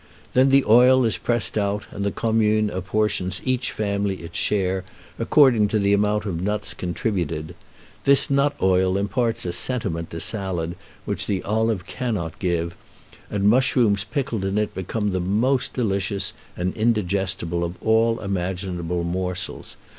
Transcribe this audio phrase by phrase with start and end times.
[0.33, 4.83] Then the oil is pressed out, and the commune apportions each family its share,
[5.19, 7.53] according to the amount of nuts contributed.
[8.05, 10.75] This nut oil imparts a sentiment to salad
[11.05, 12.75] which the olive cannot give,
[13.29, 19.77] and mushrooms pickled in it become the most delicious and indigestible of all imaginable morsels.